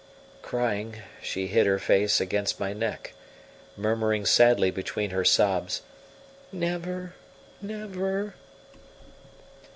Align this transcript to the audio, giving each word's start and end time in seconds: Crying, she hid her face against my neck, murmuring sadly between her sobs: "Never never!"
Crying, 0.41 0.95
she 1.21 1.45
hid 1.45 1.67
her 1.67 1.77
face 1.77 2.19
against 2.19 2.59
my 2.59 2.73
neck, 2.73 3.13
murmuring 3.77 4.25
sadly 4.25 4.71
between 4.71 5.11
her 5.11 5.23
sobs: 5.23 5.83
"Never 6.51 7.13
never!" 7.61 8.33